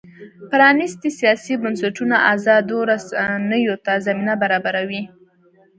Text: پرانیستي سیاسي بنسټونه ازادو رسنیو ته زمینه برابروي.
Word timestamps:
پرانیستي 0.51 1.09
سیاسي 1.19 1.53
بنسټونه 1.63 2.15
ازادو 2.33 2.77
رسنیو 2.91 3.75
ته 3.85 3.93
زمینه 4.05 4.33
برابروي. 4.41 5.03